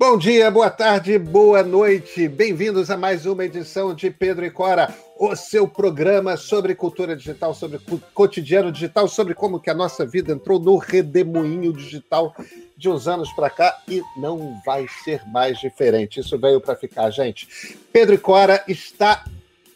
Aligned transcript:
Bom 0.00 0.16
dia, 0.16 0.50
boa 0.50 0.70
tarde, 0.70 1.18
boa 1.18 1.62
noite. 1.62 2.26
Bem-vindos 2.26 2.90
a 2.90 2.96
mais 2.96 3.26
uma 3.26 3.44
edição 3.44 3.94
de 3.94 4.10
Pedro 4.10 4.46
e 4.46 4.50
Cora, 4.50 4.88
o 5.18 5.36
seu 5.36 5.68
programa 5.68 6.38
sobre 6.38 6.74
cultura 6.74 7.14
digital, 7.14 7.52
sobre 7.52 7.78
cotidiano 8.14 8.72
digital, 8.72 9.06
sobre 9.06 9.34
como 9.34 9.60
que 9.60 9.68
a 9.68 9.74
nossa 9.74 10.06
vida 10.06 10.32
entrou 10.32 10.58
no 10.58 10.78
redemoinho 10.78 11.70
digital 11.70 12.34
de 12.78 12.88
uns 12.88 13.06
anos 13.06 13.30
para 13.34 13.50
cá 13.50 13.78
e 13.86 14.02
não 14.16 14.58
vai 14.64 14.86
ser 15.04 15.22
mais 15.28 15.58
diferente. 15.58 16.20
Isso 16.20 16.38
veio 16.38 16.62
para 16.62 16.74
ficar, 16.74 17.10
gente. 17.10 17.76
Pedro 17.92 18.14
e 18.14 18.18
Cora 18.18 18.64
está 18.66 19.22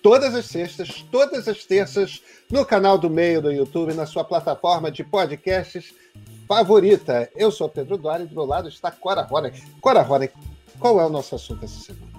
todas 0.03 0.35
as 0.35 0.47
sextas, 0.47 1.05
todas 1.13 1.47
as 1.49 1.67
terças, 1.67 2.23
no 2.51 2.65
canal 2.65 2.97
do 2.97 3.11
Meio 3.11 3.43
do 3.43 3.53
YouTube, 3.53 3.93
na 3.93 4.07
sua 4.07 4.25
plataforma 4.25 4.91
de 4.91 5.05
podcasts 5.05 5.93
favorita. 6.47 7.29
Eu 7.37 7.51
sou 7.51 7.69
Pedro 7.69 7.97
Duarte 7.97 8.25
e 8.25 8.27
do 8.29 8.35
meu 8.35 8.45
lado 8.45 8.69
está 8.69 8.91
Cora 8.91 9.23
Rora. 9.23 9.53
Cora 9.81 10.03
Rora, 10.03 10.29
qual 10.79 11.01
é 11.01 11.07
o 11.07 11.11
nosso 11.11 11.35
assunto 11.35 11.65
essa 11.65 11.81
semana? 11.81 12.13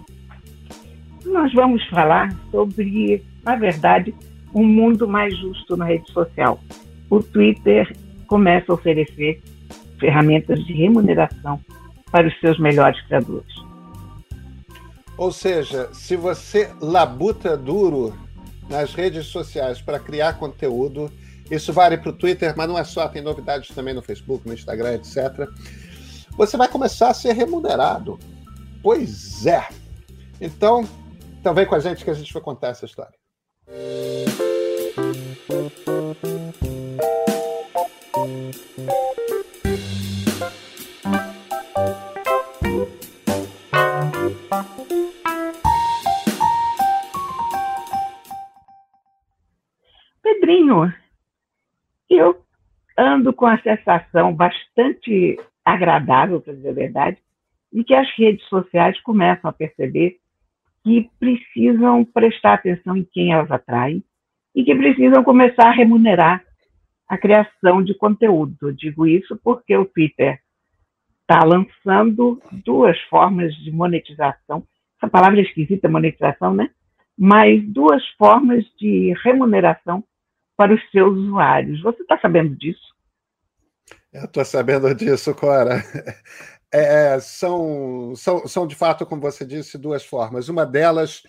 Nós 1.26 1.52
vamos 1.54 1.84
falar 1.90 2.36
sobre, 2.52 3.24
na 3.44 3.56
verdade, 3.56 4.14
um 4.54 4.64
mundo 4.64 5.08
mais 5.08 5.36
justo 5.38 5.76
na 5.76 5.86
rede 5.86 6.12
social. 6.12 6.60
O 7.10 7.22
Twitter 7.22 7.96
começa 8.28 8.72
a 8.72 8.76
oferecer 8.76 9.42
ferramentas 10.00 10.64
de 10.66 10.74
remuneração 10.74 11.60
para 12.12 12.28
os 12.28 12.40
seus 12.40 12.60
melhores 12.60 13.00
criadores. 13.08 13.54
Ou 15.18 15.32
seja, 15.32 15.90
se 15.94 16.16
você 16.16 16.70
labuta 16.82 17.56
duro 17.58 18.14
nas 18.70 18.94
redes 18.94 19.28
sociais 19.28 19.82
para 19.82 20.00
criar 20.00 20.34
conteúdo, 20.34 21.12
isso 21.50 21.72
vale 21.72 21.98
para 21.98 22.10
o 22.10 22.14
Twitter, 22.14 22.54
mas 22.58 22.68
não 22.68 22.78
é 22.78 22.84
só, 22.84 23.08
tem 23.08 23.22
novidades 23.22 23.74
também 23.76 23.94
no 23.94 24.02
Facebook, 24.02 24.48
no 24.48 24.54
Instagram, 24.54 24.96
etc. 24.96 25.48
Você 26.32 26.58
vai 26.58 26.68
começar 26.68 27.10
a 27.10 27.14
ser 27.14 27.34
remunerado. 27.34 28.20
Pois 28.82 29.46
é. 29.46 29.68
Então, 30.42 30.88
então 31.40 31.54
vem 31.54 31.66
com 31.66 31.76
a 31.76 31.80
gente 31.80 32.04
que 32.04 32.10
a 32.10 32.14
gente 32.14 32.34
vai 32.34 32.42
contar 32.42 32.70
essa 32.70 32.86
história. 32.86 33.14
Com 53.36 53.46
a 53.46 53.60
sensação 53.62 54.34
bastante 54.34 55.38
agradável, 55.64 56.42
para 56.42 56.54
dizer 56.54 56.70
a 56.70 56.74
verdade, 56.74 57.18
de 57.72 57.84
que 57.84 57.94
as 57.94 58.10
redes 58.18 58.46
sociais 58.48 59.00
começam 59.02 59.50
a 59.50 59.54
perceber 59.54 60.18
que 60.84 61.10
precisam 61.20 62.06
prestar 62.06 62.54
atenção 62.54 62.96
em 62.96 63.04
quem 63.12 63.34
elas 63.34 63.52
atraem 63.52 64.04
e 64.56 64.64
que 64.64 64.76
precisam 64.76 65.24
começar 65.24 65.68
a 65.68 65.74
remunerar 65.74 66.44
a 67.08 67.18
criação 67.18 67.84
de 67.84 67.94
conteúdo. 67.96 68.56
Eu 68.62 68.72
digo 68.72 69.06
isso 69.06 69.38
porque 69.44 69.76
o 69.76 69.86
Twitter 69.86 70.40
está 71.22 71.44
lançando 71.44 72.40
duas 72.64 73.00
formas 73.04 73.54
de 73.56 73.72
monetização. 73.72 74.64
Essa 74.98 75.10
palavra 75.10 75.40
é 75.40 75.44
esquisita, 75.44 75.90
monetização, 75.90 76.54
né? 76.54 76.70
Mas 77.18 77.64
duas 77.68 78.06
formas 78.18 78.64
de 78.80 79.14
remuneração 79.24 80.04
para 80.56 80.74
os 80.74 80.82
seus 80.92 81.18
usuários. 81.18 81.82
Você 81.82 82.02
está 82.04 82.18
sabendo 82.20 82.56
disso? 82.56 82.95
Eu 84.16 84.24
estou 84.24 84.46
sabendo 84.46 84.96
disso, 84.96 85.36
Cora. 85.36 85.84
É, 86.72 87.16
é, 87.16 87.20
são, 87.20 88.14
são, 88.16 88.48
são, 88.48 88.68
de 88.68 88.76
fato, 88.76 89.06
como 89.06 89.22
você 89.22 89.46
disse, 89.46 89.78
duas 89.78 90.06
formas. 90.06 90.50
Uma 90.50 90.66
delas 90.66 91.22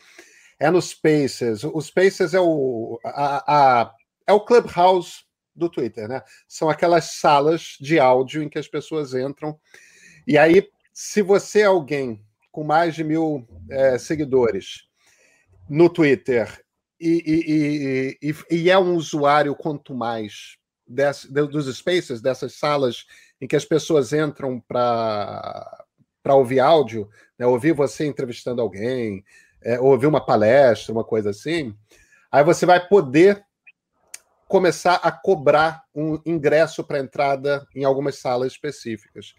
é 0.58 0.70
no 0.70 0.80
Spaces. 0.80 1.62
O 1.62 1.80
Spaces 1.80 2.32
é 2.32 2.40
o, 2.40 2.98
a, 3.04 3.44
a, 3.46 3.94
é 4.26 4.32
o 4.32 4.40
Clubhouse 4.40 5.24
do 5.54 5.68
Twitter, 5.68 6.08
né? 6.08 6.22
São 6.48 6.68
aquelas 6.68 7.16
salas 7.16 7.76
de 7.80 7.98
áudio 7.98 8.42
em 8.42 8.48
que 8.48 8.58
as 8.58 8.68
pessoas 8.68 9.14
entram. 9.14 9.58
E 10.26 10.38
aí, 10.38 10.68
se 10.92 11.22
você 11.22 11.60
é 11.60 11.64
alguém 11.64 12.24
com 12.52 12.62
mais 12.64 12.94
de 12.94 13.02
mil 13.04 13.46
é, 13.68 13.98
seguidores 13.98 14.88
no 15.68 15.88
Twitter 15.88 16.64
e, 17.00 18.16
e, 18.22 18.30
e, 18.30 18.34
e, 18.50 18.70
é 18.70 18.78
um 18.78 18.94
usuário 18.94 19.54
quanto 19.54 19.94
mais 19.94 20.56
desse, 20.86 21.30
dos 21.32 21.74
spaces, 21.76 22.20
dessas 22.20 22.54
salas 22.54 23.06
em 23.40 23.46
que 23.46 23.56
as 23.56 23.64
pessoas 23.64 24.12
entram 24.12 24.60
para 24.60 25.86
ouvir 26.30 26.60
áudio, 26.60 27.08
né, 27.38 27.46
ouvir 27.46 27.72
você 27.72 28.06
entrevistando 28.06 28.62
alguém, 28.62 29.24
é, 29.62 29.78
ouvir 29.80 30.06
uma 30.06 30.24
palestra, 30.24 30.92
uma 30.92 31.04
coisa 31.04 31.30
assim, 31.30 31.76
aí 32.30 32.44
você 32.44 32.64
vai 32.64 32.86
poder 32.86 33.44
começar 34.48 34.94
a 34.96 35.10
cobrar 35.10 35.82
um 35.94 36.20
ingresso 36.24 36.84
para 36.84 37.00
entrada 37.00 37.66
em 37.74 37.84
algumas 37.84 38.16
salas 38.18 38.52
específicas. 38.52 39.34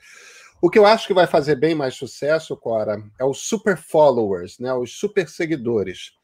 O 0.62 0.70
que 0.70 0.78
eu 0.78 0.86
acho 0.86 1.08
que 1.08 1.14
vai 1.14 1.28
fazer 1.28 1.56
bem 1.56 1.76
mais 1.76 1.96
sucesso, 1.96 2.58
Cora, 2.58 3.02
é 3.20 3.24
os 3.24 3.48
super 3.48 3.78
followers, 3.78 4.60
né, 4.60 4.74
os 4.74 5.00
super 5.00 5.30
seguidores. 5.30 6.17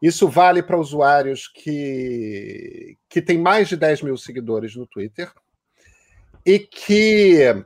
Isso 0.00 0.28
vale 0.28 0.62
para 0.62 0.78
usuários 0.78 1.46
que, 1.46 2.96
que 3.08 3.20
têm 3.20 3.38
mais 3.38 3.68
de 3.68 3.76
10 3.76 4.02
mil 4.02 4.16
seguidores 4.16 4.74
no 4.74 4.86
Twitter 4.86 5.30
e 6.44 6.58
que, 6.58 7.64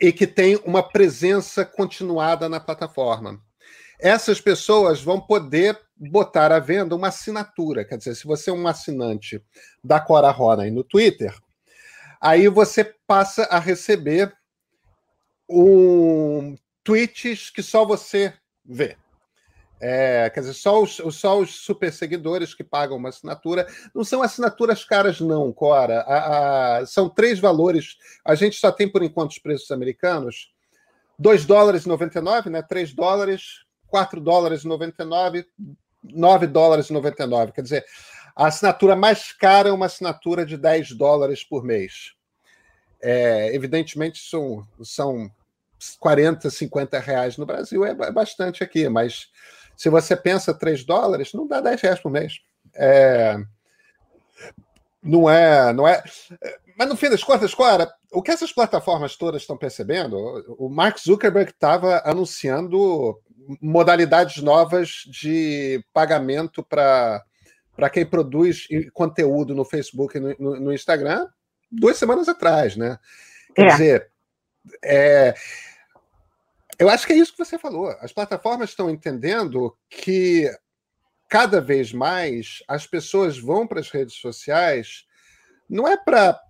e 0.00 0.12
que 0.12 0.26
têm 0.26 0.56
uma 0.64 0.82
presença 0.82 1.64
continuada 1.66 2.48
na 2.48 2.58
plataforma. 2.58 3.40
Essas 4.00 4.40
pessoas 4.40 5.02
vão 5.02 5.20
poder 5.20 5.78
botar 5.96 6.52
à 6.52 6.58
venda 6.58 6.94
uma 6.94 7.08
assinatura. 7.08 7.84
Quer 7.84 7.98
dizer, 7.98 8.14
se 8.14 8.24
você 8.24 8.48
é 8.48 8.52
um 8.52 8.66
assinante 8.66 9.42
da 9.82 10.00
Cora 10.00 10.30
Ronan 10.30 10.70
no 10.70 10.84
Twitter, 10.84 11.36
aí 12.20 12.48
você 12.48 12.84
passa 13.06 13.42
a 13.44 13.58
receber 13.58 14.32
um 15.48 16.56
tweets 16.84 17.50
que 17.50 17.62
só 17.62 17.84
você 17.84 18.32
vê. 18.64 18.96
É, 19.80 20.28
quer 20.30 20.40
dizer, 20.40 20.54
só 20.54 20.82
os, 20.82 20.96
só 21.12 21.38
os 21.38 21.54
super 21.54 21.92
seguidores 21.92 22.54
que 22.54 22.64
pagam 22.64 22.96
uma 22.96 23.10
assinatura. 23.10 23.66
Não 23.94 24.02
são 24.02 24.22
assinaturas 24.22 24.84
caras, 24.84 25.20
não, 25.20 25.52
Cora. 25.52 26.00
A, 26.00 26.78
a, 26.78 26.86
são 26.86 27.08
três 27.08 27.38
valores. 27.38 27.96
A 28.24 28.34
gente 28.34 28.56
só 28.56 28.72
tem, 28.72 28.88
por 28.88 29.02
enquanto, 29.02 29.32
os 29.32 29.38
preços 29.38 29.70
americanos. 29.70 30.52
2 31.18 31.44
dólares 31.44 31.84
e 31.84 31.88
99, 31.88 32.50
né? 32.50 32.62
3 32.62 32.92
dólares, 32.92 33.64
4 33.88 34.20
dólares 34.20 34.62
e 34.62 34.68
99, 34.68 35.46
9 36.04 36.46
dólares 36.46 36.90
e 36.90 36.92
99. 36.92 37.52
Quer 37.52 37.62
dizer, 37.62 37.84
a 38.36 38.46
assinatura 38.46 38.94
mais 38.94 39.32
cara 39.32 39.68
é 39.68 39.72
uma 39.72 39.86
assinatura 39.86 40.46
de 40.46 40.56
10 40.56 40.92
dólares 40.92 41.42
por 41.42 41.64
mês. 41.64 42.12
É, 43.00 43.54
evidentemente, 43.54 44.20
são, 44.28 44.66
são 44.82 45.30
40, 45.98 46.50
50 46.50 46.98
reais 46.98 47.36
no 47.36 47.46
Brasil, 47.46 47.84
é 47.84 47.94
bastante 48.12 48.62
aqui, 48.62 48.88
mas 48.88 49.28
se 49.78 49.88
você 49.88 50.16
pensa 50.16 50.52
3 50.52 50.84
dólares, 50.84 51.32
não 51.32 51.46
dá 51.46 51.60
10 51.60 51.80
reais 51.80 52.00
por 52.00 52.10
mês. 52.10 52.40
É... 52.74 53.36
Não 55.00 55.30
é, 55.30 55.72
não 55.72 55.86
é. 55.86 56.02
Mas 56.76 56.88
no 56.88 56.96
fim 56.96 57.08
das 57.08 57.22
contas, 57.22 57.54
Cora, 57.54 57.88
o 58.12 58.20
que 58.20 58.32
essas 58.32 58.52
plataformas 58.52 59.16
todas 59.16 59.42
estão 59.42 59.56
percebendo, 59.56 60.16
o 60.58 60.68
Mark 60.68 60.98
Zuckerberg 60.98 61.52
estava 61.52 62.02
anunciando 62.04 63.16
modalidades 63.62 64.42
novas 64.42 65.04
de 65.06 65.82
pagamento 65.92 66.62
para 66.62 67.24
para 67.76 67.88
quem 67.88 68.04
produz 68.04 68.66
conteúdo 68.92 69.54
no 69.54 69.64
Facebook 69.64 70.16
e 70.16 70.20
no, 70.20 70.34
no, 70.36 70.60
no 70.60 70.72
Instagram 70.72 71.28
duas 71.70 71.96
semanas 71.96 72.28
atrás, 72.28 72.74
né? 72.74 72.98
Quer 73.54 73.66
é. 73.66 73.68
dizer, 73.68 74.10
é, 74.84 75.34
eu 76.78 76.88
acho 76.88 77.06
que 77.06 77.12
é 77.12 77.16
isso 77.16 77.32
que 77.32 77.44
você 77.44 77.58
falou. 77.58 77.88
As 78.00 78.12
plataformas 78.12 78.70
estão 78.70 78.88
entendendo 78.88 79.76
que 79.90 80.50
cada 81.28 81.60
vez 81.60 81.92
mais 81.92 82.62
as 82.66 82.86
pessoas 82.86 83.38
vão 83.38 83.66
para 83.66 83.80
as 83.80 83.90
redes 83.90 84.14
sociais, 84.14 85.04
não 85.68 85.86
é 85.86 85.96
para. 85.96 86.40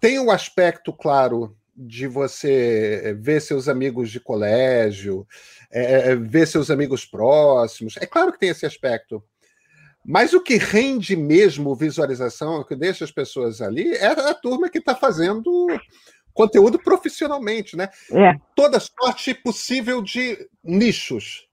Tem 0.00 0.18
o 0.18 0.26
um 0.26 0.30
aspecto, 0.30 0.92
claro, 0.92 1.56
de 1.74 2.06
você 2.06 3.16
ver 3.20 3.40
seus 3.40 3.68
amigos 3.68 4.10
de 4.10 4.20
colégio, 4.20 5.26
é, 5.70 6.10
é, 6.10 6.16
ver 6.16 6.46
seus 6.46 6.70
amigos 6.70 7.06
próximos. 7.06 7.96
É 7.96 8.06
claro 8.06 8.32
que 8.32 8.38
tem 8.38 8.50
esse 8.50 8.66
aspecto. 8.66 9.22
Mas 10.04 10.32
o 10.32 10.40
que 10.40 10.56
rende 10.56 11.14
mesmo 11.14 11.76
visualização, 11.76 12.60
o 12.60 12.64
que 12.64 12.74
deixa 12.74 13.04
as 13.04 13.12
pessoas 13.12 13.62
ali, 13.62 13.92
é 13.94 14.06
a 14.06 14.34
turma 14.34 14.68
que 14.68 14.78
está 14.78 14.96
fazendo 14.96 15.68
conteúdo 16.32 16.78
profissionalmente, 16.78 17.76
né? 17.76 17.88
É. 18.12 18.34
Toda 18.54 18.80
sorte 18.80 19.34
possível 19.34 20.02
de 20.02 20.36
nichos. 20.62 21.46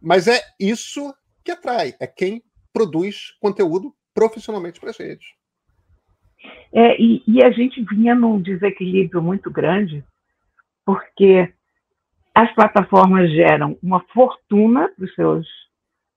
Mas 0.00 0.26
é 0.26 0.40
isso 0.58 1.14
que 1.44 1.52
atrai, 1.52 1.94
é 2.00 2.06
quem 2.06 2.42
produz 2.72 3.32
conteúdo 3.40 3.94
profissionalmente 4.14 4.80
para 4.80 4.90
as 4.90 4.98
redes. 4.98 5.26
É, 6.72 7.00
e, 7.00 7.22
e, 7.26 7.44
a 7.44 7.50
gente 7.50 7.82
vinha 7.84 8.14
num 8.14 8.40
desequilíbrio 8.40 9.22
muito 9.22 9.50
grande, 9.50 10.04
porque 10.84 11.52
as 12.34 12.52
plataformas 12.54 13.30
geram 13.30 13.78
uma 13.82 14.00
fortuna 14.12 14.88
para 14.88 15.04
os 15.04 15.14
seus 15.14 15.46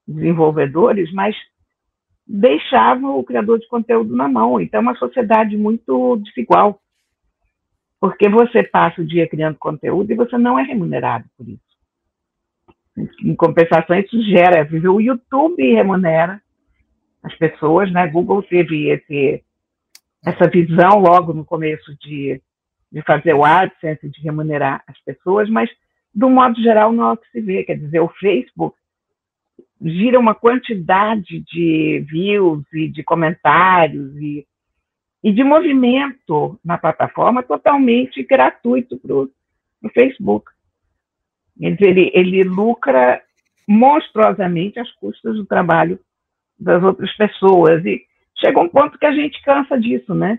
desenvolvedores, 0.06 1.12
mas 1.12 1.36
deixavam 2.26 3.18
o 3.18 3.24
criador 3.24 3.58
de 3.58 3.68
conteúdo 3.68 4.16
na 4.16 4.28
mão. 4.28 4.60
Então, 4.60 4.78
é 4.78 4.82
uma 4.82 4.96
sociedade 4.96 5.56
muito 5.56 6.16
desigual, 6.16 6.80
porque 8.00 8.28
você 8.28 8.62
passa 8.62 9.00
o 9.00 9.06
dia 9.06 9.28
criando 9.28 9.56
conteúdo 9.58 10.10
e 10.10 10.16
você 10.16 10.36
não 10.36 10.58
é 10.58 10.62
remunerado 10.62 11.24
por 11.36 11.48
isso. 11.48 11.60
Em 13.22 13.34
compensação, 13.34 13.98
isso 13.98 14.22
gera. 14.22 14.66
O 14.90 15.00
YouTube 15.00 15.74
remunera 15.74 16.40
as 17.22 17.34
pessoas, 17.36 17.92
né? 17.92 18.06
Google 18.06 18.42
teve 18.42 18.88
esse, 18.88 19.42
essa 20.24 20.48
visão 20.48 20.98
logo 20.98 21.32
no 21.32 21.44
começo 21.44 21.94
de, 21.98 22.40
de 22.90 23.02
fazer 23.02 23.34
o 23.34 23.44
AdSense, 23.44 24.08
de 24.08 24.20
remunerar 24.22 24.82
as 24.86 24.98
pessoas, 25.00 25.48
mas, 25.50 25.68
do 26.14 26.30
modo 26.30 26.60
geral, 26.62 26.92
não 26.92 27.10
é 27.10 27.12
o 27.12 27.16
que 27.16 27.30
se 27.30 27.40
vê. 27.40 27.64
Quer 27.64 27.78
dizer, 27.78 28.00
o 28.00 28.08
Facebook 28.08 28.76
gira 29.80 30.18
uma 30.18 30.34
quantidade 30.34 31.40
de 31.40 32.04
views 32.08 32.64
e 32.72 32.88
de 32.88 33.02
comentários 33.02 34.16
e, 34.16 34.46
e 35.26 35.32
de 35.32 35.42
movimento 35.42 36.56
na 36.64 36.78
plataforma 36.78 37.42
totalmente 37.42 38.22
gratuito 38.22 38.96
para 38.96 39.12
o 39.12 39.28
Facebook. 39.92 40.52
Ele, 41.60 42.12
ele 42.14 42.44
lucra 42.44 43.20
monstruosamente 43.66 44.78
às 44.78 44.88
custas 44.92 45.34
do 45.34 45.44
trabalho 45.44 45.98
das 46.56 46.80
outras 46.80 47.12
pessoas. 47.16 47.84
E 47.84 48.04
chega 48.38 48.60
um 48.60 48.68
ponto 48.68 48.96
que 48.96 49.04
a 49.04 49.10
gente 49.10 49.42
cansa 49.42 49.76
disso, 49.76 50.14
né? 50.14 50.38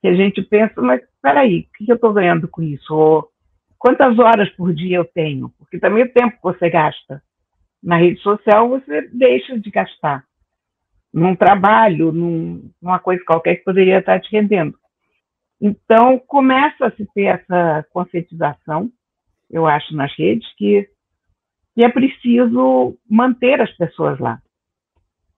Que 0.00 0.06
a 0.06 0.14
gente 0.14 0.40
pensa, 0.42 0.80
mas 0.80 1.02
peraí, 1.20 1.66
o 1.68 1.84
que 1.84 1.90
eu 1.90 1.96
estou 1.96 2.12
ganhando 2.12 2.46
com 2.46 2.62
isso? 2.62 2.94
Ou 2.94 3.28
quantas 3.76 4.16
horas 4.16 4.48
por 4.50 4.72
dia 4.72 4.98
eu 4.98 5.04
tenho? 5.04 5.52
Porque 5.58 5.76
também 5.80 6.04
o 6.04 6.12
tempo 6.12 6.36
que 6.36 6.42
você 6.44 6.70
gasta 6.70 7.20
na 7.82 7.96
rede 7.96 8.20
social, 8.20 8.68
você 8.68 9.08
deixa 9.12 9.58
de 9.58 9.72
gastar 9.72 10.24
num 11.14 11.36
trabalho, 11.36 12.10
num, 12.10 12.68
numa 12.82 12.98
coisa 12.98 13.22
qualquer 13.24 13.54
que 13.54 13.64
poderia 13.64 14.00
estar 14.00 14.20
te 14.20 14.32
rendendo. 14.32 14.76
Então, 15.60 16.18
começa 16.18 16.86
a 16.86 16.90
se 16.90 17.06
ter 17.14 17.26
essa 17.26 17.86
conscientização, 17.92 18.90
eu 19.48 19.64
acho, 19.64 19.94
nas 19.94 20.12
redes, 20.18 20.44
que, 20.56 20.88
que 21.72 21.84
é 21.84 21.88
preciso 21.88 22.98
manter 23.08 23.60
as 23.60 23.70
pessoas 23.76 24.18
lá. 24.18 24.42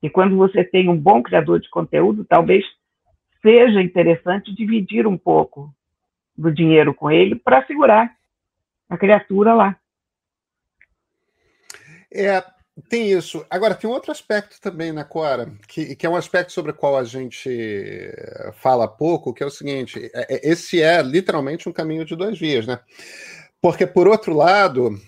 E 0.03 0.09
quando 0.09 0.35
você 0.35 0.65
tem 0.65 0.89
um 0.89 0.97
bom 0.97 1.23
criador 1.23 1.61
de 1.61 1.69
conteúdo, 1.69 2.25
talvez 2.25 2.65
seja 3.43 3.83
interessante 3.83 4.55
dividir 4.55 5.07
um 5.07 5.19
pouco 5.19 5.71
do 6.37 6.51
dinheiro 6.51 6.95
com 6.95 7.11
ele 7.11 7.35
para 7.35 7.67
segurar 7.67 8.17
a 8.89 8.97
criatura 8.97 9.53
lá. 9.53 9.77
É, 12.11 12.43
tem 12.89 13.11
isso. 13.11 13.45
Agora, 13.49 13.75
tem 13.75 13.89
um 13.89 13.93
outro 13.93 14.13
aspecto 14.13 14.61
também, 14.61 14.93
né, 14.93 15.03
Cora, 15.03 15.51
que, 15.67 15.97
que 15.97 16.07
é 16.07 16.11
um 16.11 16.17
aspecto 16.17 16.53
sobre 16.53 16.73
o 16.73 16.75
qual 16.75 16.97
a 16.97 17.05
gente 17.05 18.13
fala 18.61 18.87
pouco, 18.87 19.33
que 19.33 19.43
é 19.43 19.47
o 19.47 19.51
seguinte: 19.51 20.11
é, 20.15 20.35
é, 20.35 20.51
esse 20.51 20.83
é 20.83 21.03
literalmente 21.03 21.69
um 21.69 21.73
caminho 21.73 22.05
de 22.05 22.15
duas 22.15 22.39
vias, 22.39 22.67
né? 22.67 22.79
Porque, 23.63 23.87
por 23.87 24.07
outro 24.07 24.35
lado, 24.35 25.01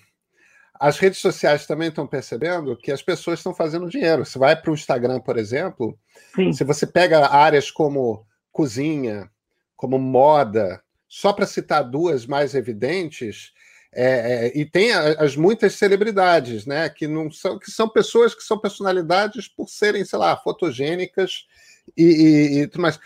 as 0.80 0.98
redes 0.98 1.18
sociais 1.18 1.66
também 1.66 1.88
estão 1.88 2.06
percebendo 2.06 2.76
que 2.76 2.90
as 2.90 3.02
pessoas 3.02 3.40
estão 3.40 3.54
fazendo 3.54 3.88
dinheiro. 3.88 4.24
Você 4.24 4.38
vai 4.38 4.56
para 4.56 4.70
o 4.70 4.74
Instagram, 4.74 5.20
por 5.20 5.36
exemplo, 5.36 5.98
Sim. 6.34 6.52
se 6.52 6.64
você 6.64 6.86
pega 6.86 7.28
áreas 7.28 7.70
como 7.70 8.26
cozinha, 8.50 9.30
como 9.76 9.98
moda, 9.98 10.82
só 11.06 11.32
para 11.32 11.46
citar 11.46 11.84
duas 11.84 12.26
mais 12.26 12.54
evidentes, 12.54 13.52
é, 13.92 14.46
é, 14.46 14.58
e 14.58 14.66
tem 14.66 14.92
as 14.92 15.34
muitas 15.34 15.74
celebridades, 15.74 16.66
né? 16.66 16.88
Que 16.88 17.06
não 17.06 17.30
são, 17.30 17.58
que 17.58 17.70
são 17.70 17.88
pessoas 17.88 18.34
que 18.34 18.42
são 18.42 18.58
personalidades 18.58 19.48
por 19.48 19.68
serem, 19.68 20.04
sei 20.04 20.18
lá, 20.18 20.36
fotogênicas 20.36 21.46
e, 21.96 22.04
e, 22.04 22.60
e 22.60 22.66
tudo 22.68 22.82
mais. 22.82 22.98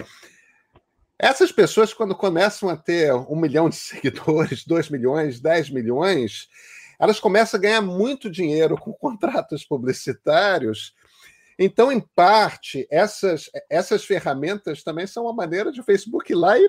Essas 1.18 1.52
pessoas, 1.52 1.94
quando 1.94 2.16
começam 2.16 2.68
a 2.68 2.76
ter 2.76 3.12
um 3.14 3.36
milhão 3.36 3.68
de 3.68 3.76
seguidores, 3.76 4.64
dois 4.66 4.88
milhões, 4.88 5.40
dez 5.40 5.70
milhões, 5.70 6.48
elas 6.98 7.20
começam 7.20 7.58
a 7.58 7.60
ganhar 7.62 7.80
muito 7.80 8.28
dinheiro 8.28 8.76
com 8.76 8.92
contratos 8.94 9.64
publicitários. 9.64 10.94
Então, 11.56 11.92
em 11.92 12.00
parte, 12.00 12.88
essas, 12.90 13.48
essas 13.70 14.04
ferramentas 14.04 14.82
também 14.82 15.06
são 15.06 15.24
uma 15.24 15.32
maneira 15.32 15.70
de 15.70 15.82
Facebook 15.82 16.32
ir 16.32 16.34
lá 16.34 16.58
e 16.58 16.68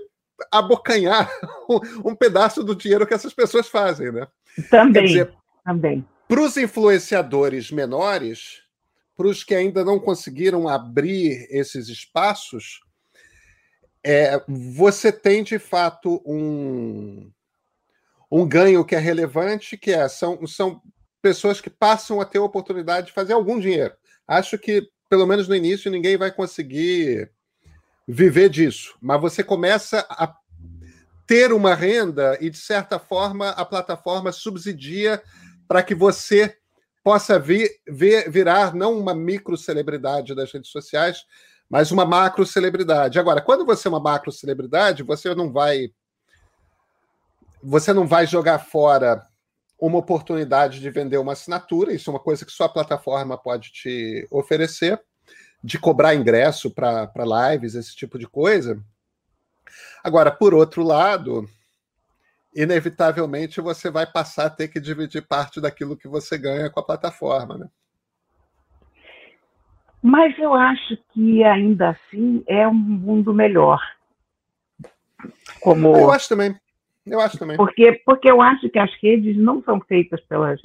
abocanhar 0.51 1.29
um 2.03 2.15
pedaço 2.15 2.63
do 2.63 2.75
dinheiro 2.75 3.05
que 3.05 3.13
essas 3.13 3.33
pessoas 3.33 3.67
fazem, 3.67 4.11
né? 4.11 4.27
Também. 4.69 5.05
Dizer, 5.05 5.33
também. 5.65 6.05
Para 6.27 6.41
os 6.41 6.57
influenciadores 6.57 7.71
menores, 7.71 8.63
para 9.15 9.27
os 9.27 9.43
que 9.43 9.53
ainda 9.53 9.83
não 9.83 9.99
conseguiram 9.99 10.67
abrir 10.67 11.47
esses 11.49 11.87
espaços, 11.87 12.81
é, 14.03 14.41
você 14.47 15.11
tem 15.11 15.43
de 15.43 15.57
fato 15.57 16.21
um, 16.25 17.31
um 18.31 18.47
ganho 18.47 18.83
que 18.83 18.95
é 18.95 18.99
relevante, 18.99 19.77
que 19.77 19.91
é 19.91 20.07
são, 20.07 20.45
são 20.45 20.81
pessoas 21.21 21.61
que 21.61 21.69
passam 21.69 22.19
a 22.19 22.25
ter 22.25 22.39
a 22.39 22.43
oportunidade 22.43 23.07
de 23.07 23.13
fazer 23.13 23.33
algum 23.33 23.59
dinheiro. 23.59 23.93
Acho 24.27 24.57
que, 24.57 24.89
pelo 25.09 25.25
menos 25.25 25.47
no 25.47 25.55
início, 25.55 25.89
ninguém 25.89 26.17
vai 26.17 26.31
conseguir 26.31 27.31
viver 28.07 28.50
disso, 28.50 28.95
mas 29.01 29.19
você 29.21 29.44
começa 29.44 30.05
a 30.09 30.33
ter 31.25 31.53
uma 31.53 31.73
renda 31.73 32.38
e, 32.41 32.50
de 32.50 32.57
certa 32.57 33.00
forma, 33.00 33.50
a 33.50 33.65
plataforma 33.65 34.31
subsidia 34.31 35.21
para 35.67 35.81
que 35.81 35.95
você 35.95 36.57
possa 37.03 37.39
vir, 37.39 37.69
vir, 37.88 38.29
virar 38.29 38.73
não 38.73 38.97
uma 38.97 39.13
micro 39.13 39.57
celebridade 39.57 40.35
das 40.35 40.51
redes 40.51 40.69
sociais, 40.69 41.25
mas 41.69 41.91
uma 41.91 42.05
macro 42.05 42.45
celebridade. 42.45 43.19
Agora, 43.19 43.41
quando 43.41 43.65
você 43.65 43.88
é 43.88 43.91
uma 43.91 44.00
macro 44.00 44.31
celebridade, 44.31 45.03
você 45.03 45.33
não 45.33 45.51
vai 45.51 45.91
você 47.65 47.94
não 47.94 48.05
vai 48.05 48.27
jogar 48.27 48.59
fora 48.59 49.25
uma 49.79 49.97
oportunidade 49.97 50.81
de 50.81 50.89
vender 50.89 51.17
uma 51.17 51.31
assinatura, 51.31 51.94
isso 51.94 52.09
é 52.09 52.13
uma 52.13 52.19
coisa 52.19 52.45
que 52.45 52.51
só 52.51 52.65
a 52.65 52.69
plataforma 52.69 53.38
pode 53.38 53.71
te 53.71 54.27
oferecer 54.29 55.01
de 55.63 55.80
cobrar 55.80 56.13
ingresso 56.13 56.69
para 56.69 57.10
lives, 57.15 57.75
esse 57.75 57.95
tipo 57.95 58.19
de 58.19 58.27
coisa. 58.27 58.83
Agora, 60.04 60.30
por 60.30 60.54
outro 60.54 60.83
lado, 60.83 61.48
inevitavelmente 62.54 63.62
você 63.62 63.89
vai 63.89 64.06
passar 64.06 64.48
a 64.48 64.50
ter 64.50 64.68
que 64.68 64.80
dividir 64.80 65.25
parte 65.25 65.62
daquilo 65.62 65.95
que 65.95 66.07
você 66.07 66.38
ganha 66.38 66.70
com 66.70 66.79
a 66.79 66.86
plataforma, 66.86 67.58
né? 67.58 67.70
Mas 70.01 70.38
eu 70.38 70.53
acho 70.53 70.98
que 71.13 71.41
ainda 71.46 71.91
assim 71.91 72.43
é 72.46 72.67
um 72.67 72.74
mundo 72.74 73.34
melhor. 73.34 73.82
Como... 75.62 75.96
Eu 75.96 76.12
acho 76.12 76.27
também. 76.27 76.53
Eu 77.05 77.22
acho 77.22 77.38
também. 77.38 77.55
Porque, 77.55 78.01
porque 78.05 78.29
eu 78.29 78.41
acho 78.41 78.70
que 78.70 78.79
as 78.79 78.93
redes 79.01 79.38
não 79.38 79.63
são 79.63 79.79
feitas 79.79 80.20
pelas 80.25 80.60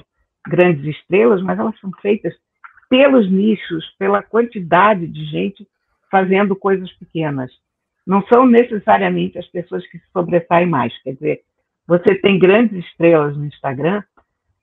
grandes 0.45 0.83
estrelas, 0.83 1.41
mas 1.41 1.57
elas 1.57 1.79
são 1.79 1.89
feitas 2.01 2.33
pelos 2.89 3.29
nichos, 3.29 3.85
pela 3.99 4.23
quantidade 4.23 5.07
de 5.07 5.25
gente 5.25 5.65
fazendo 6.09 6.55
coisas 6.55 6.91
pequenas. 6.93 7.51
Não 8.05 8.25
são 8.25 8.47
necessariamente 8.47 9.37
as 9.37 9.47
pessoas 9.47 9.85
que 9.87 9.99
se 9.99 10.05
sobressaem 10.11 10.65
mais. 10.65 10.91
Quer 11.03 11.13
dizer, 11.13 11.41
você 11.87 12.15
tem 12.15 12.39
grandes 12.39 12.83
estrelas 12.85 13.37
no 13.37 13.45
Instagram, 13.45 14.03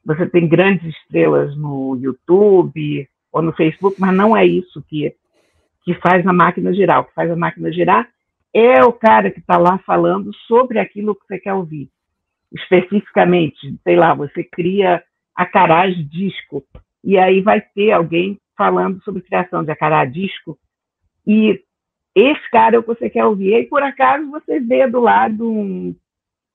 você 0.04 0.28
tem 0.28 0.48
grandes 0.48 0.94
estrelas 0.96 1.56
no 1.56 1.96
YouTube 1.96 3.08
ou 3.32 3.42
no 3.42 3.52
Facebook, 3.52 4.00
mas 4.00 4.16
não 4.16 4.36
é 4.36 4.44
isso 4.44 4.82
que, 4.88 5.14
que 5.84 5.94
faz 5.94 6.26
a 6.26 6.32
máquina 6.32 6.74
girar. 6.74 7.00
O 7.00 7.04
que 7.04 7.14
faz 7.14 7.30
a 7.30 7.36
máquina 7.36 7.72
girar 7.72 8.08
é 8.52 8.82
o 8.82 8.92
cara 8.92 9.30
que 9.30 9.38
está 9.40 9.56
lá 9.56 9.78
falando 9.78 10.34
sobre 10.48 10.78
aquilo 10.78 11.14
que 11.14 11.26
você 11.26 11.38
quer 11.38 11.54
ouvir. 11.54 11.88
Especificamente, 12.52 13.76
sei 13.84 13.96
lá, 13.96 14.14
você 14.14 14.42
cria 14.42 15.02
a 15.34 15.44
caragem 15.44 16.06
disco 16.06 16.64
e 17.06 17.16
aí 17.16 17.40
vai 17.40 17.60
ter 17.60 17.92
alguém 17.92 18.36
falando 18.58 19.00
sobre 19.04 19.22
criação 19.22 19.62
de 19.62 19.70
acará 19.70 20.04
disco, 20.04 20.58
e 21.24 21.62
esse 22.16 22.50
cara 22.50 22.74
é 22.74 22.78
o 22.78 22.82
que 22.82 22.88
você 22.88 23.08
quer 23.08 23.24
ouvir. 23.24 23.50
E 23.50 23.54
aí, 23.54 23.66
por 23.66 23.82
acaso, 23.82 24.28
você 24.30 24.58
vê 24.58 24.88
do 24.88 25.00
lado 25.00 25.48
um, 25.48 25.94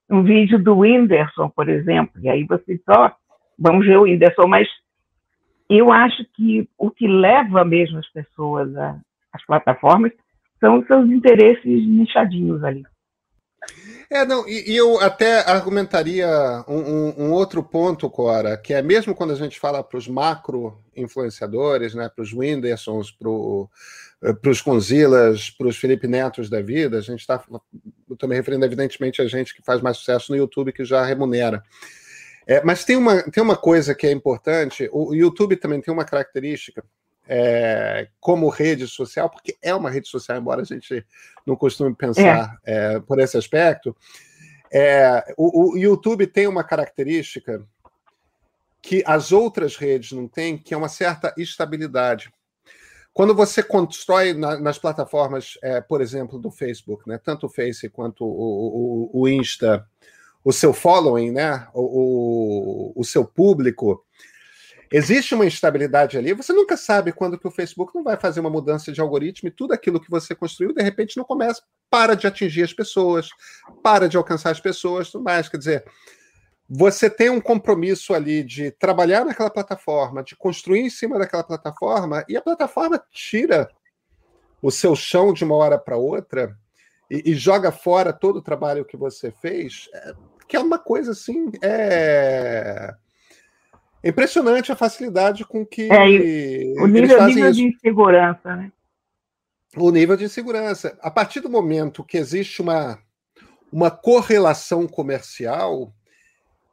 um 0.09 0.23
vídeo 0.23 0.61
do 0.61 0.79
Whindersson, 0.79 1.49
por 1.49 1.69
exemplo, 1.69 2.19
e 2.21 2.27
aí 2.27 2.43
você 2.43 2.77
só, 2.83 3.15
vamos 3.57 3.85
ver 3.85 3.97
o 3.97 4.01
Whindersson, 4.01 4.47
mas 4.47 4.67
eu 5.69 5.89
acho 5.89 6.25
que 6.33 6.67
o 6.77 6.91
que 6.91 7.07
leva 7.07 7.63
mesmo 7.63 7.99
as 7.99 8.11
pessoas 8.11 8.75
às 9.31 9.45
plataformas 9.45 10.11
são 10.59 10.79
os 10.79 10.87
seus 10.87 11.09
interesses 11.09 11.87
nichadinhos 11.87 12.61
ali. 12.61 12.83
É, 14.09 14.25
não, 14.25 14.47
e, 14.47 14.71
e 14.71 14.75
eu 14.75 14.99
até 14.99 15.39
argumentaria 15.49 16.27
um, 16.67 16.79
um, 16.79 17.13
um, 17.25 17.31
outro 17.31 17.63
ponto, 17.63 18.09
Cora, 18.09 18.57
que 18.57 18.73
é 18.73 18.81
mesmo 18.81 19.15
quando 19.15 19.31
a 19.31 19.35
gente 19.35 19.59
fala 19.59 19.83
para 19.83 19.97
os 19.97 20.07
macro 20.07 20.77
influenciadores, 20.95 21.93
né, 21.93 22.09
para 22.09 22.23
os 22.23 22.33
Whindersons, 22.33 23.11
para 23.11 23.29
os 24.49 24.61
Conzilas, 24.61 25.49
para 25.49 25.67
os 25.67 25.77
Felipe 25.77 26.07
Netos 26.07 26.49
da 26.49 26.61
vida, 26.61 26.97
a 26.97 27.01
gente 27.01 27.19
está 27.19 27.41
também 28.17 28.37
referindo, 28.37 28.65
evidentemente, 28.65 29.21
a 29.21 29.27
gente 29.27 29.55
que 29.55 29.63
faz 29.63 29.79
mais 29.81 29.97
sucesso 29.97 30.31
no 30.31 30.37
YouTube, 30.37 30.73
que 30.73 30.83
já 30.83 31.05
remunera. 31.05 31.63
É, 32.45 32.63
mas 32.63 32.83
tem 32.83 32.97
uma, 32.97 33.21
tem 33.23 33.41
uma 33.41 33.55
coisa 33.55 33.95
que 33.95 34.07
é 34.07 34.11
importante: 34.11 34.89
o 34.91 35.13
YouTube 35.13 35.55
também 35.55 35.79
tem 35.79 35.93
uma 35.93 36.03
característica 36.03 36.83
é, 37.27 38.07
como 38.19 38.49
rede 38.49 38.87
social, 38.87 39.29
porque 39.29 39.57
é 39.61 39.73
uma 39.73 39.89
rede 39.89 40.07
social, 40.07 40.37
embora 40.37 40.61
a 40.61 40.65
gente 40.65 41.05
não 41.45 41.55
costume 41.55 41.95
pensar 41.95 42.57
é. 42.65 42.95
É, 42.95 42.99
por 42.99 43.19
esse 43.19 43.37
aspecto. 43.37 43.95
É, 44.71 45.33
o, 45.37 45.73
o, 45.73 45.77
YouTube 45.77 46.25
tem 46.27 46.47
uma 46.47 46.63
característica 46.63 47.65
que 48.81 49.03
as 49.05 49.31
outras 49.31 49.75
redes 49.75 50.11
não 50.13 50.27
têm, 50.27 50.57
que 50.57 50.73
é 50.73 50.77
uma 50.77 50.89
certa 50.89 51.33
estabilidade. 51.37 52.31
Quando 53.13 53.35
você 53.35 53.61
constrói 53.61 54.33
na, 54.33 54.57
nas 54.57 54.79
plataformas, 54.79 55.57
é, 55.61 55.81
por 55.81 56.01
exemplo, 56.01 56.39
do 56.39 56.49
Facebook, 56.49 57.07
né, 57.07 57.19
tanto 57.21 57.45
o 57.45 57.49
Face 57.49 57.89
quanto 57.89 58.23
o, 58.23 59.09
o, 59.13 59.21
o 59.21 59.27
Insta, 59.27 59.85
o 60.43 60.53
seu 60.53 60.73
following, 60.73 61.31
né, 61.31 61.67
o, 61.73 62.93
o, 62.95 63.03
seu 63.03 63.25
público, 63.25 64.03
existe 64.91 65.33
uma 65.33 65.45
instabilidade 65.45 66.17
ali. 66.17 66.33
Você 66.33 66.51
nunca 66.51 66.75
sabe 66.75 67.11
quando 67.11 67.39
que 67.39 67.47
o 67.47 67.51
Facebook 67.51 67.93
não 67.95 68.03
vai 68.03 68.17
fazer 68.17 68.39
uma 68.39 68.49
mudança 68.49 68.91
de 68.91 68.99
algoritmo 68.99 69.47
e 69.47 69.51
tudo 69.51 69.73
aquilo 69.73 69.99
que 69.99 70.09
você 70.09 70.35
construiu, 70.35 70.73
de 70.73 70.83
repente, 70.83 71.17
não 71.17 71.23
começa, 71.23 71.61
para 71.89 72.15
de 72.15 72.27
atingir 72.27 72.63
as 72.63 72.73
pessoas, 72.73 73.29
para 73.81 74.09
de 74.09 74.17
alcançar 74.17 74.51
as 74.51 74.59
pessoas, 74.59 75.11
tudo 75.11 75.23
mais. 75.23 75.47
Quer 75.47 75.57
dizer, 75.57 75.85
você 76.69 77.09
tem 77.09 77.29
um 77.29 77.41
compromisso 77.41 78.13
ali 78.13 78.43
de 78.43 78.71
trabalhar 78.71 79.25
naquela 79.25 79.49
plataforma, 79.49 80.23
de 80.23 80.35
construir 80.35 80.79
em 80.79 80.89
cima 80.89 81.19
daquela 81.19 81.43
plataforma, 81.43 82.23
e 82.29 82.37
a 82.37 82.41
plataforma 82.41 83.01
tira 83.11 83.69
o 84.61 84.71
seu 84.71 84.95
chão 84.95 85.33
de 85.33 85.43
uma 85.43 85.55
hora 85.55 85.77
para 85.77 85.97
outra 85.97 86.57
e, 87.09 87.31
e, 87.31 87.33
joga 87.33 87.71
fora 87.71 88.13
todo 88.13 88.37
o 88.37 88.41
trabalho 88.41 88.85
que 88.85 88.95
você 88.95 89.31
fez, 89.31 89.89
é, 89.93 90.13
que 90.47 90.55
é 90.55 90.59
uma 90.59 90.79
coisa 90.79 91.11
assim. 91.11 91.51
É... 91.61 92.93
Impressionante 94.03 94.71
a 94.71 94.75
facilidade 94.75 95.45
com 95.45 95.65
que. 95.65 95.91
É, 95.91 96.03
o 96.81 96.87
nível, 96.87 97.25
nível 97.27 97.51
de 97.51 97.63
insegurança, 97.65 98.55
né? 98.55 98.71
O 99.75 99.91
nível 99.91 100.17
de 100.17 100.25
insegurança. 100.25 100.97
A 101.01 101.11
partir 101.11 101.39
do 101.39 101.49
momento 101.49 102.03
que 102.03 102.17
existe 102.17 102.61
uma, 102.61 102.99
uma 103.71 103.91
correlação 103.91 104.87
comercial, 104.87 105.93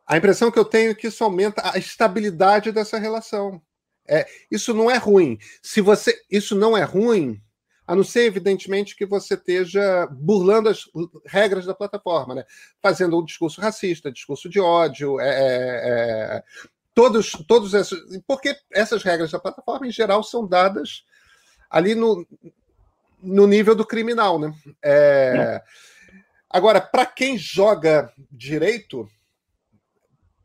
a 0.07 0.17
impressão 0.17 0.51
que 0.51 0.59
eu 0.59 0.65
tenho 0.65 0.93
é 0.93 0.95
que 0.95 1.09
isso 1.09 1.23
aumenta 1.23 1.63
a 1.71 1.79
estabilidade 1.79 2.73
dessa 2.73 2.99
relação. 2.99 3.61
É, 4.09 4.27
isso 4.51 4.73
não 4.73 4.91
é 4.91 4.97
ruim. 4.97 5.39
Se 5.63 5.83
você, 5.83 6.19
isso 6.31 6.57
não 6.57 6.77
é 6.77 6.83
ruim, 6.83 7.39
a 7.87 7.95
não 7.95 8.03
ser 8.03 8.23
evidentemente 8.23 8.97
que 8.97 9.05
você 9.05 9.35
esteja 9.35 10.07
burlando 10.11 10.71
as 10.71 10.85
regras 11.27 11.67
da 11.67 11.75
plataforma, 11.75 12.35
né? 12.35 12.45
Fazendo 12.83 13.19
um 13.19 13.25
discurso 13.25 13.61
racista, 13.61 14.11
discurso 14.11 14.49
de 14.49 14.59
ódio, 14.59 15.21
é, 15.21 15.29
é, 15.29 16.37
é 16.37 16.43
todos, 16.99 17.31
todos 17.47 17.75
esses, 17.75 17.97
porque 18.27 18.57
essas 18.73 19.05
regras 19.05 19.31
da 19.31 19.39
plataforma 19.39 19.87
em 19.87 19.93
geral 19.93 20.25
são 20.25 20.45
dadas 20.45 21.05
ali 21.71 21.95
no, 21.95 22.27
no 23.23 23.47
nível 23.47 23.77
do 23.77 23.87
criminal, 23.87 24.37
né? 24.37 24.53
É, 24.83 25.63
agora, 26.51 26.81
para 26.81 27.07
quem 27.07 27.39
joga 27.39 28.13
direito 28.33 29.09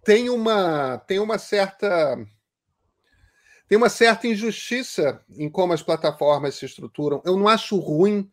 tem 0.05 0.29
uma 0.29 0.99
tem 1.07 1.17
uma 1.17 1.39
certa 1.39 2.23
tem 3.67 3.75
uma 3.75 3.89
certa 3.89 4.27
injustiça 4.27 5.19
em 5.35 5.49
como 5.49 5.73
as 5.73 5.81
plataformas 5.81 6.53
se 6.53 6.65
estruturam. 6.65 7.19
Eu 7.25 7.35
não 7.35 7.47
acho 7.47 7.79
ruim 7.79 8.31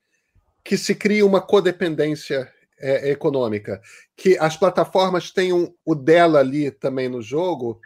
que 0.62 0.76
se 0.76 0.94
crie 0.94 1.22
uma 1.22 1.40
codependência 1.40 2.52
é, 2.78 3.08
econômica, 3.08 3.80
que 4.14 4.36
as 4.36 4.58
plataformas 4.58 5.30
tenham 5.30 5.74
o 5.86 5.94
dela 5.94 6.40
ali 6.40 6.70
também 6.70 7.08
no 7.08 7.22
jogo, 7.22 7.80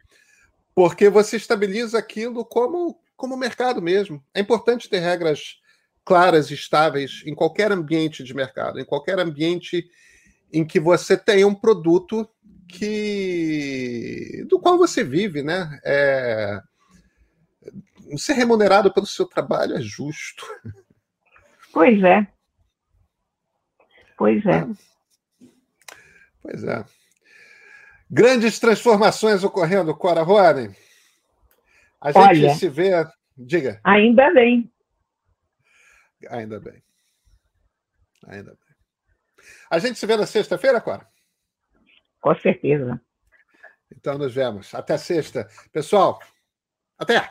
porque 0.75 1.09
você 1.09 1.37
estabiliza 1.37 1.99
aquilo 1.99 2.45
como 2.45 2.99
como 3.17 3.37
mercado 3.37 3.81
mesmo. 3.81 4.23
É 4.35 4.41
importante 4.41 4.89
ter 4.89 4.99
regras 4.99 5.61
claras 6.05 6.51
e 6.51 6.55
estáveis 6.55 7.23
em 7.25 7.35
qualquer 7.35 7.73
ambiente 7.73 8.23
de 8.23 8.35
mercado, 8.35 8.79
em 8.79 8.85
qualquer 8.85 9.19
ambiente 9.19 9.89
em 10.53 10.65
que 10.65 10.79
você 10.79 11.17
tenha 11.17 11.47
um 11.47 11.55
produto 11.55 12.29
que 12.69 14.45
do 14.49 14.59
qual 14.61 14.77
você 14.77 15.03
vive, 15.03 15.43
né? 15.43 15.81
É, 15.85 16.61
ser 18.17 18.35
remunerado 18.35 18.93
pelo 18.93 19.07
seu 19.07 19.27
trabalho 19.27 19.77
é 19.77 19.81
justo. 19.81 20.45
Pois 21.73 22.03
é. 22.03 22.27
Pois 24.17 24.45
é. 24.47 24.67
Pois 26.43 26.65
é. 26.65 26.85
Grandes 28.15 28.61
transformações 28.61 29.43
ocorrendo, 29.43 29.93
Cora 29.97 30.23
Rony. 30.23 30.73
A 32.01 32.13
gente 32.13 32.23
Olha, 32.23 32.55
se 32.55 32.69
vê. 32.69 32.91
Diga. 33.37 33.81
Ainda 33.83 34.33
bem. 34.33 34.73
Ainda 36.31 36.61
bem. 36.61 36.81
Ainda 38.29 38.51
bem. 38.51 39.45
A 39.69 39.81
gente 39.81 39.99
se 39.99 40.07
vê 40.07 40.17
na 40.17 40.27
sexta-feira, 40.27 40.81
Cora? 40.81 41.05
Com 42.21 42.35
certeza. 42.37 43.01
Então 43.91 44.17
nos 44.17 44.33
vemos. 44.33 44.73
Até 44.73 44.97
sexta. 44.97 45.49
Pessoal, 45.73 46.21
até! 46.97 47.29